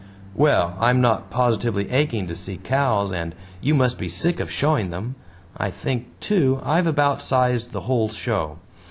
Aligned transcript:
"Well! 0.33 0.75
I'm 0.79 0.99
not 0.99 1.29
positively 1.29 1.87
aching 1.91 2.27
to 2.27 2.35
see 2.35 2.57
cows, 2.57 3.11
and 3.11 3.35
you 3.61 3.75
must 3.75 3.99
be 3.99 4.07
sick 4.07 4.39
of 4.39 4.49
showing 4.49 4.89
them. 4.89 5.13
I 5.55 5.69
think, 5.69 6.07
too, 6.19 6.59
I've 6.63 6.87
about 6.87 7.21
sized 7.21 7.71
the 7.71 7.81
whole 7.81 8.09
show. 8.09 8.57